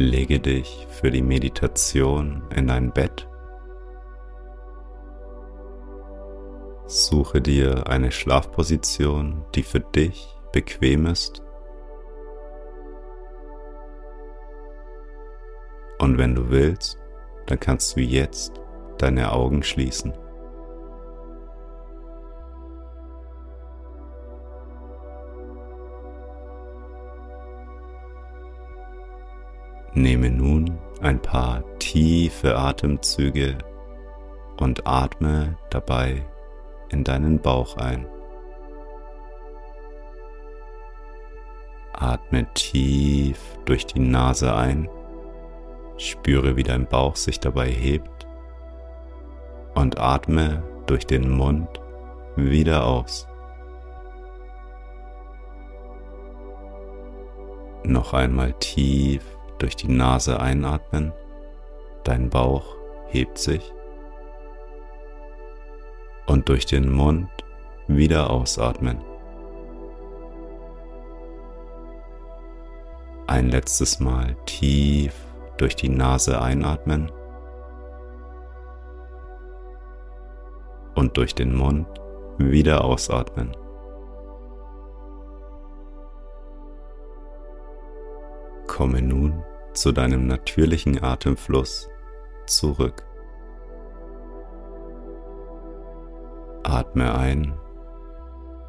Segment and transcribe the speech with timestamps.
[0.00, 3.28] Lege dich für die Meditation in ein Bett.
[6.86, 11.42] Suche dir eine Schlafposition, die für dich bequem ist.
[15.98, 16.96] Und wenn du willst,
[17.46, 18.52] dann kannst du jetzt
[18.98, 20.12] deine Augen schließen.
[29.98, 33.58] Nehme nun ein paar tiefe Atemzüge
[34.60, 36.24] und atme dabei
[36.90, 38.06] in deinen Bauch ein.
[41.92, 44.88] Atme tief durch die Nase ein,
[45.96, 48.24] spüre wie dein Bauch sich dabei hebt
[49.74, 51.68] und atme durch den Mund
[52.36, 53.26] wieder aus.
[57.82, 61.12] Noch einmal tief durch die Nase einatmen,
[62.04, 62.76] dein Bauch
[63.08, 63.72] hebt sich
[66.26, 67.30] und durch den Mund
[67.88, 69.02] wieder ausatmen.
[73.26, 75.14] Ein letztes Mal tief
[75.58, 77.10] durch die Nase einatmen
[80.94, 81.86] und durch den Mund
[82.38, 83.56] wieder ausatmen.
[88.66, 89.42] Komme nun
[89.78, 91.88] zu deinem natürlichen Atemfluss
[92.46, 93.04] zurück.
[96.64, 97.56] Atme ein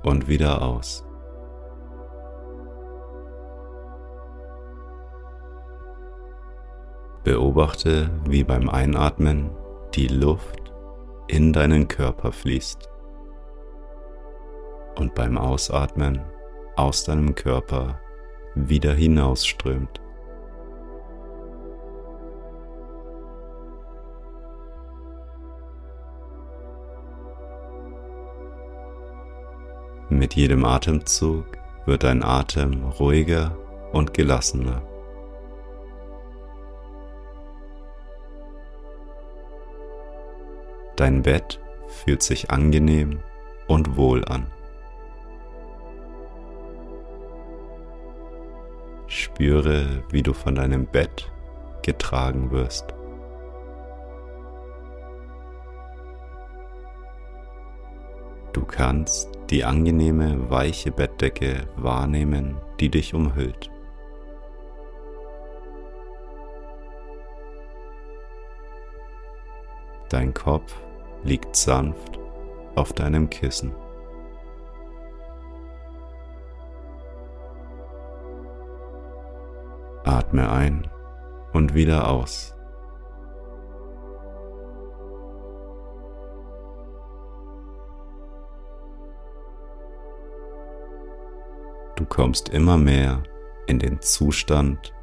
[0.03, 1.03] und wieder aus.
[7.23, 9.49] Beobachte, wie beim Einatmen
[9.95, 10.71] die Luft
[11.27, 12.87] in deinen Körper fließt
[14.95, 16.21] und beim Ausatmen
[16.75, 17.99] aus deinem Körper
[18.53, 20.01] wieder hinausströmt.
[30.11, 31.45] Mit jedem Atemzug
[31.85, 33.55] wird dein Atem ruhiger
[33.93, 34.81] und gelassener.
[40.95, 43.19] Dein Bett fühlt sich angenehm
[43.67, 44.47] und wohl an.
[49.05, 51.31] Spüre, wie du von deinem Bett
[51.83, 52.93] getragen wirst.
[58.53, 63.71] Du kannst die angenehme, weiche Bettdecke wahrnehmen, die dich umhüllt.
[70.09, 70.75] Dein Kopf
[71.23, 72.19] liegt sanft
[72.75, 73.73] auf deinem Kissen.
[80.03, 80.87] Atme ein
[81.53, 82.58] und wieder aus.
[92.09, 93.23] Kommst immer mehr
[93.67, 94.93] in den Zustand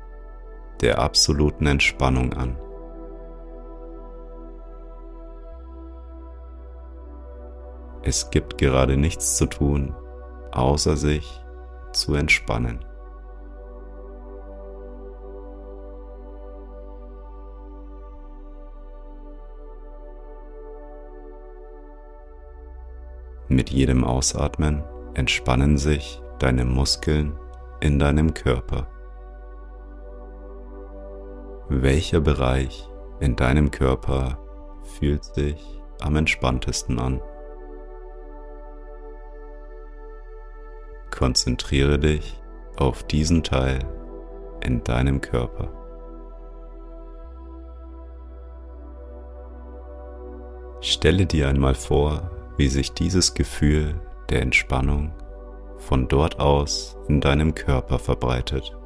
[0.80, 2.58] der absoluten Entspannung an.
[8.02, 9.94] Es gibt gerade nichts zu tun,
[10.52, 11.42] außer sich
[11.92, 12.84] zu entspannen.
[23.48, 24.84] Mit jedem Ausatmen
[25.14, 27.38] entspannen sich deine Muskeln
[27.80, 28.86] in deinem Körper.
[31.68, 32.88] Welcher Bereich
[33.20, 34.38] in deinem Körper
[34.98, 37.20] fühlt sich am entspanntesten an?
[41.10, 42.40] Konzentriere dich
[42.76, 43.78] auf diesen Teil
[44.60, 45.72] in deinem Körper.
[50.80, 54.00] Stelle dir einmal vor, wie sich dieses Gefühl
[54.30, 55.12] der Entspannung
[55.86, 58.76] von dort aus in deinem Körper verbreitet.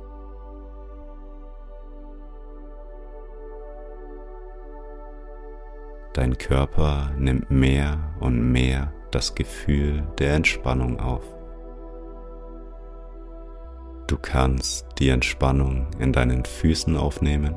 [6.13, 11.25] Dein Körper nimmt mehr und mehr das Gefühl der Entspannung auf.
[14.23, 17.55] kannst die Entspannung in deinen Füßen aufnehmen.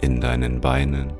[0.00, 1.12] In deinen Beinen.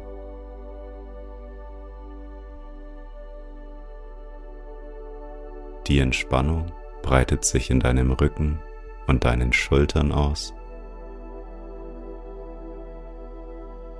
[5.88, 6.70] Die Entspannung
[7.00, 8.58] breitet sich in deinem Rücken
[9.06, 10.52] und deinen Schultern aus.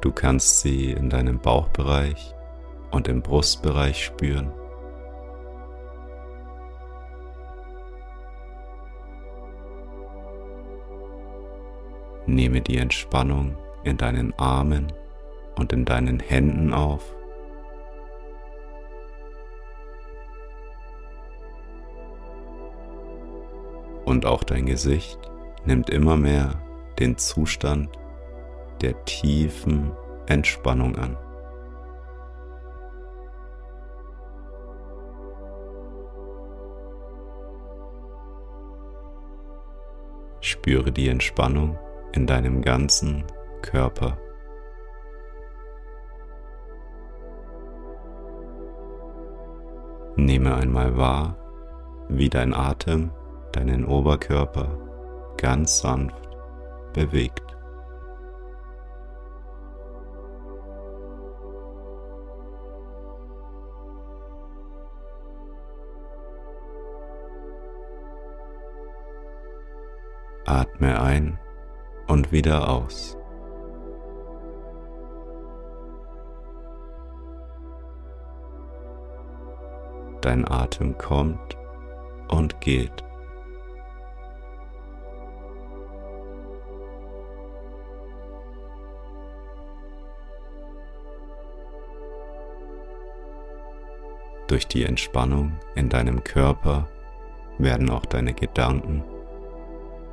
[0.03, 2.35] Du kannst sie in deinem Bauchbereich
[2.91, 4.53] und im Brustbereich spüren.
[12.27, 14.93] Nehme die Entspannung in deinen Armen
[15.57, 17.18] und in deinen Händen auf.
[24.09, 25.19] Und auch dein Gesicht
[25.67, 26.55] nimmt immer mehr
[26.99, 27.91] den Zustand
[28.81, 29.93] der tiefen
[30.27, 31.15] Entspannung an.
[40.41, 41.79] Spüre die Entspannung
[42.13, 43.25] in deinem ganzen
[43.61, 44.17] Körper.
[50.17, 51.37] Nehme einmal wahr,
[52.09, 53.11] wie dein Atem
[53.59, 54.69] deinen Oberkörper
[55.37, 56.29] ganz sanft
[56.93, 57.43] bewegt.
[70.45, 71.39] Atme ein
[72.07, 73.19] und wieder aus.
[80.21, 81.59] Dein Atem kommt
[82.29, 83.08] und geht.
[94.49, 96.89] Durch die Entspannung in deinem Körper
[97.59, 99.05] werden auch deine Gedanken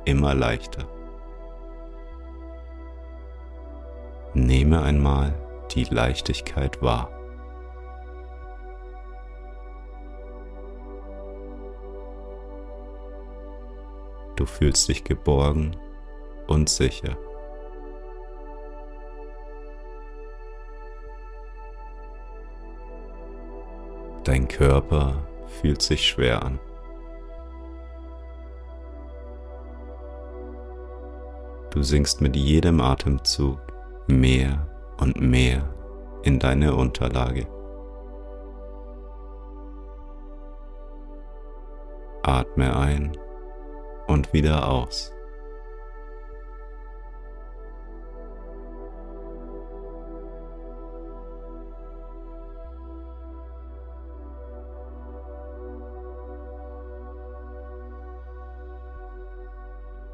[0.04, 0.86] immer leichter.
[4.34, 5.34] Nehme einmal
[5.74, 7.10] die Leichtigkeit wahr.
[14.36, 15.76] Du fühlst dich geborgen
[16.46, 17.16] und sicher.
[24.26, 26.58] Dein Körper fühlt sich schwer an.
[31.70, 33.60] Du sinkst mit jedem Atemzug
[34.08, 34.66] mehr
[34.98, 35.72] und mehr
[36.24, 37.46] in deine Unterlage.
[42.24, 43.16] Atme ein
[44.08, 45.12] und wieder aus.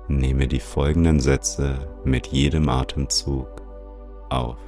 [0.08, 3.62] Nehme die folgenden Sätze mit jedem Atemzug
[4.30, 4.58] auf.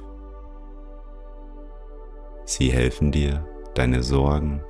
[2.45, 4.63] Sie helfen dir, deine Sorgen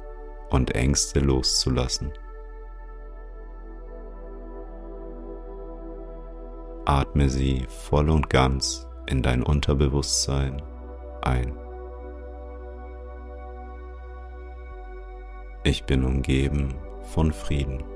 [0.49, 2.11] und Ängste loszulassen.
[6.85, 10.61] Atme sie voll und ganz in dein Unterbewusstsein
[11.21, 11.57] ein.
[15.63, 16.75] Ich bin umgeben
[17.13, 17.94] von Frieden.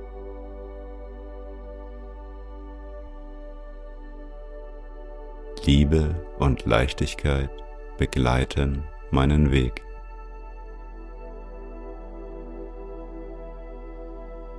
[5.72, 7.52] Liebe und Leichtigkeit
[8.00, 9.84] begleiten meinen Weg.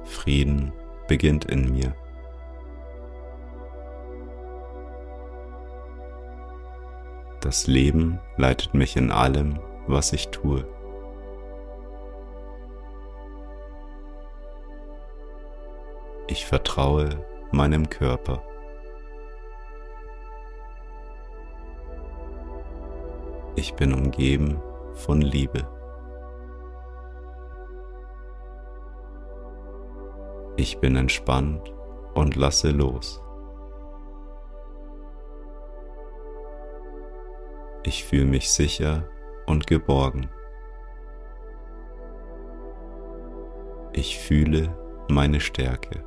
[0.05, 0.73] Frieden
[1.09, 1.97] beginnt in mir.
[7.41, 10.65] Das Leben leitet mich in allem, was ich tue.
[16.29, 18.45] Ich vertraue meinem Körper.
[23.57, 24.63] Ich bin umgeben
[24.95, 25.67] von Liebe.
[30.57, 31.73] Ich bin entspannt
[32.15, 33.21] und lasse los.
[37.83, 39.09] Ich fühle mich sicher
[39.47, 40.31] und geborgen.
[43.93, 44.73] Ich fühle
[45.09, 46.05] meine Stärke.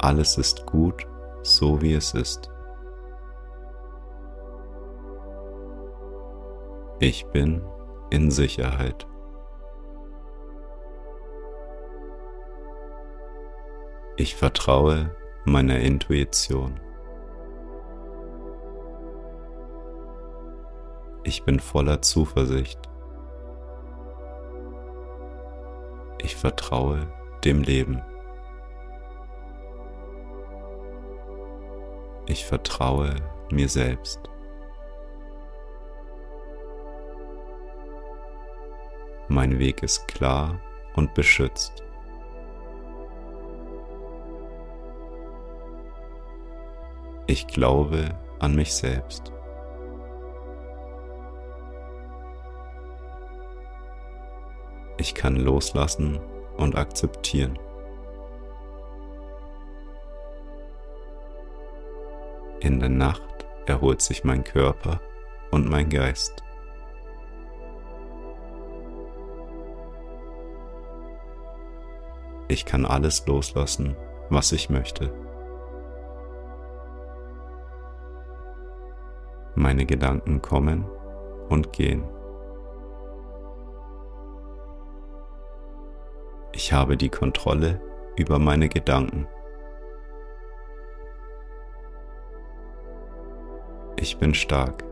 [0.00, 1.06] Alles ist gut,
[1.42, 2.51] so wie es ist.
[7.04, 7.60] Ich bin
[8.10, 9.08] in Sicherheit.
[14.16, 15.10] Ich vertraue
[15.44, 16.78] meiner Intuition.
[21.24, 22.78] Ich bin voller Zuversicht.
[26.18, 28.00] Ich vertraue dem Leben.
[32.26, 33.16] Ich vertraue
[33.50, 34.31] mir selbst.
[39.32, 40.60] Mein Weg ist klar
[40.94, 41.82] und beschützt.
[47.26, 49.32] Ich glaube an mich selbst.
[54.98, 56.20] Ich kann loslassen
[56.58, 57.58] und akzeptieren.
[62.60, 65.00] In der Nacht erholt sich mein Körper
[65.50, 66.41] und mein Geist.
[72.48, 73.96] Ich kann alles loslassen,
[74.28, 75.12] was ich möchte.
[79.54, 80.86] Meine Gedanken kommen
[81.48, 82.04] und gehen.
[86.52, 87.80] Ich habe die Kontrolle
[88.16, 89.26] über meine Gedanken.
[93.96, 94.84] Ich bin stark.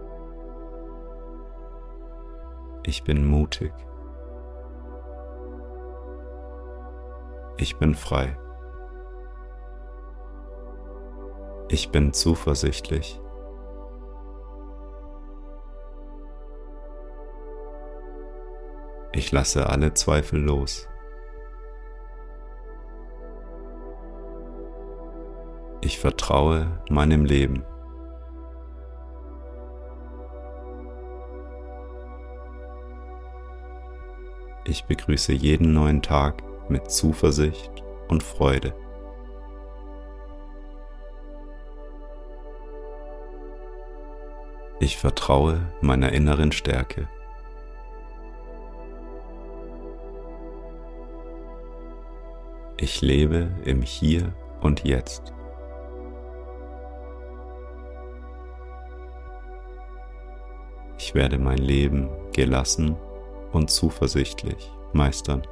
[2.85, 3.73] Ich bin mutig.
[7.61, 8.39] Ich bin frei.
[11.69, 13.21] Ich bin zuversichtlich.
[19.13, 20.89] Ich lasse alle Zweifel los.
[25.83, 27.63] Ich vertraue meinem Leben.
[34.65, 37.71] Ich begrüße jeden neuen Tag mit Zuversicht
[38.09, 38.75] und Freude.
[44.79, 47.09] Ich vertraue meiner inneren Stärke.
[52.79, 55.35] Ich lebe im Hier und Jetzt.
[60.97, 62.97] Ich werde mein Leben gelassen
[63.53, 65.43] und zuversichtlich meistern.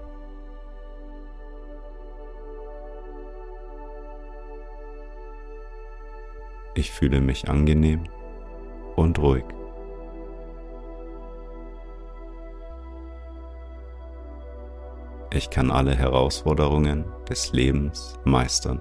[6.79, 8.05] Ich fühle mich angenehm
[8.95, 9.45] und ruhig.
[15.33, 18.81] Ich kann alle Herausforderungen des Lebens meistern.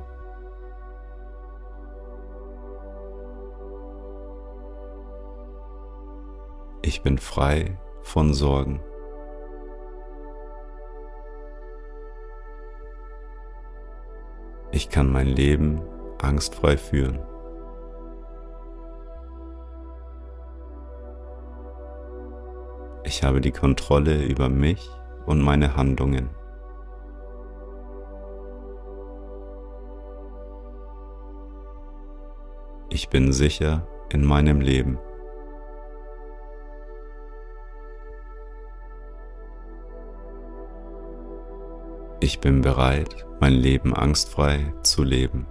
[6.84, 8.80] Ich bin frei von Sorgen.
[14.72, 15.82] Ich kann mein Leben
[16.22, 17.37] angstfrei führen.
[23.08, 24.90] Ich habe die Kontrolle über mich
[25.26, 26.30] und meine Handlungen.
[32.90, 35.00] Ich bin sicher in meinem Leben.
[42.20, 45.48] Ich bin bereit, mein Leben angstfrei zu leben.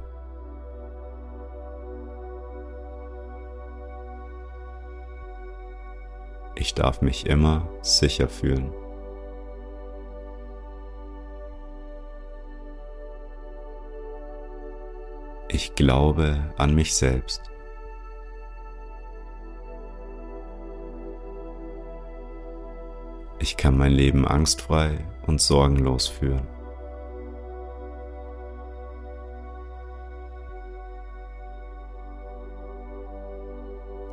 [6.58, 8.72] Ich darf mich immer sicher fühlen.
[15.48, 17.42] Ich glaube an mich selbst.
[23.38, 26.55] Ich kann mein Leben angstfrei und sorgenlos führen.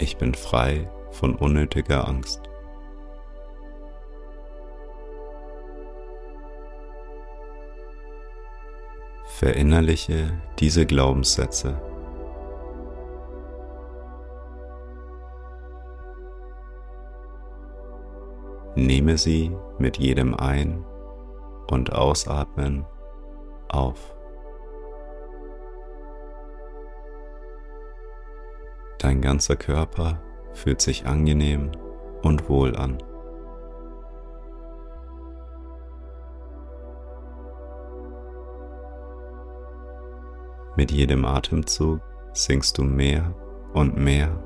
[0.04, 2.42] Ich bin frei von unnötiger Angst.
[9.24, 11.82] Verinnerliche diese Glaubenssätze.
[18.76, 20.84] Nehme sie mit jedem Ein-
[21.72, 22.86] und Ausatmen
[23.70, 24.14] auf.
[29.04, 30.22] Dein ganzer Körper
[30.54, 31.72] fühlt sich angenehm
[32.22, 32.98] und wohl an.
[40.78, 42.00] Mit jedem Atemzug
[42.32, 43.36] sinkst du mehr
[43.74, 44.42] und mehr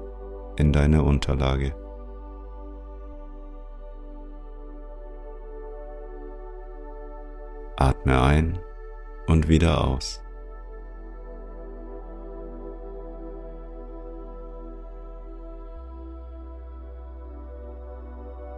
[0.55, 1.75] in deine Unterlage.
[7.75, 8.59] Atme ein
[9.27, 10.23] und wieder aus.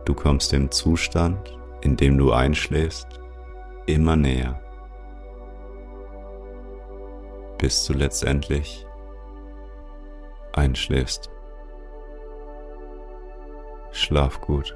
[0.09, 3.19] Du kommst im Zustand, in dem du einschläfst,
[3.85, 4.59] immer näher,
[7.59, 8.87] bis du letztendlich
[10.53, 11.29] einschläfst.
[13.91, 14.75] Schlaf gut.